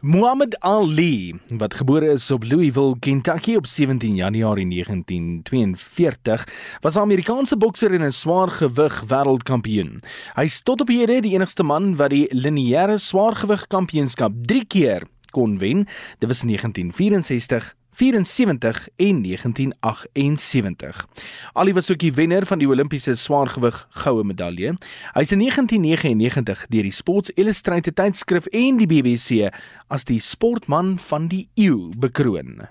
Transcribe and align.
Muhammad 0.00 0.58
Ali, 0.60 1.32
wat 1.56 1.74
gebore 1.74 2.10
is 2.12 2.30
op 2.30 2.42
Louisville, 2.44 2.98
Kentucky 2.98 3.54
op 3.56 3.66
17 3.66 4.14
Januarie 4.14 4.66
1942, 4.68 6.48
was 6.80 6.96
'n 6.96 6.98
Amerikaanse 6.98 7.56
bokser 7.56 7.94
en 7.94 8.02
'n 8.02 8.12
swaargewig 8.12 9.04
wêreldkampioen. 9.08 10.00
Hy 10.34 10.42
is 10.42 10.60
tot 10.62 10.80
op 10.80 10.88
hede 10.88 11.20
die 11.20 11.32
enigste 11.32 11.62
man 11.62 11.96
wat 11.96 12.10
die 12.10 12.28
lineêre 12.34 12.98
swaargewig 12.98 13.66
kampioenskap 13.66 14.32
3 14.42 14.64
keer 14.64 15.02
kon 15.30 15.58
wen. 15.58 15.86
Dit 16.18 16.28
was 16.28 16.42
in 16.42 16.48
1964 16.48 17.74
74 17.96 18.88
en 18.96 19.22
1978. 19.22 21.06
Ali 21.52 21.72
was 21.72 21.90
ook 21.90 21.98
die 21.98 22.12
wenner 22.12 22.46
van 22.46 22.58
die 22.58 22.68
Olimpiese 22.68 23.14
swaargewig 23.16 23.86
goue 23.90 24.24
medalje. 24.24 24.74
Hy 25.14 25.24
is 25.24 25.32
in 25.32 25.40
1999 25.40 26.66
deur 26.68 26.88
die 26.90 26.92
Sports 26.92 27.32
Illustrated 27.40 27.96
tydskrif 27.96 28.50
en 28.52 28.76
die 28.76 28.90
BBC 28.90 29.48
as 29.88 30.04
die 30.04 30.20
sportman 30.20 30.98
van 31.08 31.30
die 31.32 31.46
eeu 31.54 31.88
bekroon. 31.96 32.66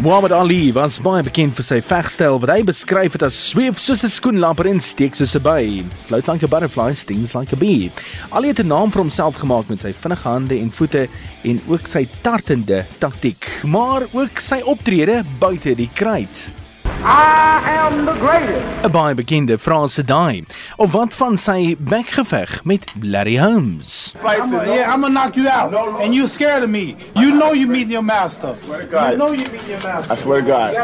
Muhammad 0.00 0.32
Ali 0.32 0.72
was 0.72 0.94
baie 1.04 1.20
bekend 1.20 1.52
vir 1.58 1.64
sy 1.66 1.76
vegstyl 1.84 2.38
wat 2.40 2.48
hy 2.54 2.62
beskryf 2.64 3.18
het 3.18 3.24
as 3.26 3.36
sweef 3.50 3.76
soos 3.76 4.00
'n 4.00 4.08
skoenlamper 4.08 4.64
en 4.70 4.80
steek 4.80 5.12
soos 5.14 5.36
'n 5.36 5.42
by. 5.44 5.84
Float 6.08 6.26
like 6.26 6.42
a 6.42 6.48
butterfly, 6.48 6.94
stings 6.94 7.34
like 7.34 7.52
a 7.52 7.56
bee. 7.56 7.92
Ali 8.32 8.48
het 8.48 8.60
'n 8.60 8.68
naam 8.68 8.90
vir 8.90 9.02
homself 9.02 9.36
gemaak 9.36 9.68
met 9.68 9.82
sy 9.82 9.92
vinnige 9.92 10.28
hande 10.28 10.56
en 10.58 10.70
voete 10.70 11.06
en 11.44 11.60
ook 11.68 11.86
sy 11.86 12.08
tartende 12.22 12.86
taktik, 12.98 13.60
maar 13.62 14.08
ook 14.12 14.40
sy 14.40 14.62
optrede 14.64 15.22
buite 15.38 15.74
die 15.74 15.90
kruit. 15.92 16.59
I 17.02 17.62
am 17.64 18.04
the 18.04 18.12
greatest. 18.12 18.84
'n 18.84 18.90
Baie 18.90 19.14
bekende 19.14 19.58
Franse 19.58 20.04
daai. 20.04 20.44
Of 20.76 20.92
wat 20.92 21.14
van 21.14 21.36
sy 21.38 21.76
bekgeveg 21.78 22.60
met 22.64 22.84
Larry 23.00 23.36
Holmes? 23.36 24.12
I'm 24.22 24.54
a, 24.54 24.64
yeah, 24.66 24.92
I'm 24.92 25.00
gonna 25.00 25.14
knock 25.14 25.36
you 25.36 25.48
out, 25.48 25.72
and 26.02 26.14
you 26.14 26.26
scared 26.26 26.62
of 26.62 26.68
me. 26.68 26.96
You 27.16 27.34
know 27.34 27.52
you 27.52 27.66
meet 27.66 27.88
your 27.88 28.02
master. 28.02 28.54
You 28.68 29.16
know 29.16 29.32
you 29.32 29.46
meet 29.52 29.66
your 29.68 29.82
master. 29.82 30.12
I 30.12 30.16
swear 30.16 30.40
to 30.40 30.46
God. 30.46 30.74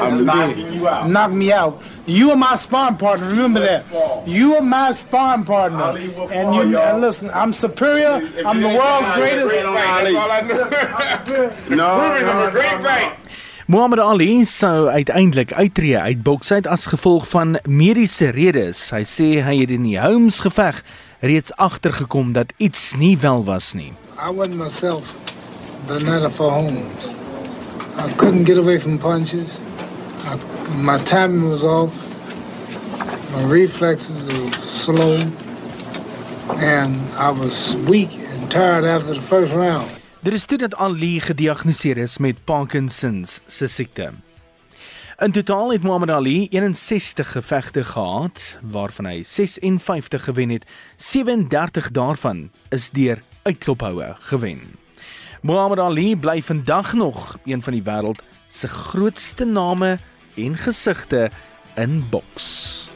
I'm 0.00 0.24
knocking 0.24 0.72
you 0.72 0.88
out. 0.88 1.08
Knock 1.08 1.30
me 1.30 1.52
out. 1.52 1.80
You 2.06 2.30
are 2.30 2.36
my 2.36 2.54
sparring 2.54 2.96
partner. 2.96 3.28
Remember 3.28 3.60
that. 3.60 3.84
You 4.26 4.54
are 4.56 4.62
my 4.62 4.92
sparring 4.92 5.44
partner. 5.44 5.96
And 6.32 6.54
you 6.54 6.78
and 6.78 7.00
listen. 7.00 7.30
I'm 7.34 7.52
superior. 7.52 8.20
I'm 8.44 8.60
the 8.62 8.68
world's 8.68 9.10
greatest. 9.14 9.50
That's 9.50 10.14
all 10.14 10.30
I 10.30 10.40
know. 10.40 11.50
no. 11.76 13.12
Muhammad 13.66 13.98
Ali 13.98 14.44
sou 14.46 14.86
uiteindelik 14.86 15.50
uittreë 15.52 15.98
uit 15.98 16.20
boks 16.22 16.52
uit 16.54 16.66
as 16.70 16.84
gevolg 16.86 17.24
van 17.28 17.56
mediese 17.66 18.28
redes. 18.30 18.92
Hy 18.94 19.00
sê 19.02 19.26
hy 19.42 19.56
het 19.58 19.72
in 19.74 19.82
die 19.82 19.96
Holmes 19.98 20.38
geveg 20.44 20.84
reeds 21.18 21.50
agtergekom 21.58 22.30
dat 22.36 22.52
iets 22.62 22.92
nie 22.94 23.16
wel 23.18 23.42
was 23.48 23.72
nie. 23.74 23.90
I 24.22 24.30
wasn't 24.30 24.60
myself 24.62 25.10
the 25.90 25.98
night 25.98 26.30
for 26.30 26.52
Holmes. 26.54 27.10
I 27.98 28.06
couldn't 28.22 28.46
get 28.46 28.62
away 28.62 28.78
from 28.78 28.98
punches. 29.02 29.58
I, 30.30 30.38
my 30.78 31.02
timing 31.02 31.50
was 31.50 31.66
off. 31.66 31.90
My 33.34 33.42
reflexes 33.50 34.30
were 34.30 34.52
slow. 34.62 35.18
And 36.62 37.02
I 37.18 37.34
was 37.34 37.74
weak 37.90 38.14
and 38.14 38.48
tired 38.48 38.84
after 38.84 39.12
the 39.12 39.26
first 39.26 39.52
round. 39.54 39.90
Dit 40.26 40.34
is 40.34 40.44
toe 40.44 40.58
dat 40.58 40.74
Ali 40.74 41.20
gediagnoseer 41.20 41.96
is 41.96 42.18
met 42.18 42.44
Parkinsons 42.44 43.40
se 43.46 43.66
siekte. 43.66 44.10
In 45.18 45.30
totaal 45.30 45.72
het 45.72 45.82
Muhammad 45.82 46.10
Ali 46.10 46.48
61 46.50 47.32
gevegte 47.32 47.84
gehad 47.84 48.58
waarvan 48.62 49.06
hy 49.06 49.22
56 49.22 50.24
gewen 50.24 50.48
het. 50.48 50.66
37 50.96 51.90
daarvan 51.90 52.50
is 52.68 52.90
deur 52.90 53.22
uitklophoue 53.42 54.16
gewen. 54.18 54.60
Muhammad 55.42 55.78
Ali 55.78 56.16
bly 56.16 56.42
vandag 56.42 56.92
nog 56.92 57.38
een 57.44 57.62
van 57.62 57.72
die 57.72 57.82
wêreld 57.82 58.26
se 58.48 58.68
grootste 58.68 59.44
name 59.44 59.98
en 60.34 60.56
gesigte 60.56 61.30
in 61.74 62.08
boks. 62.10 62.90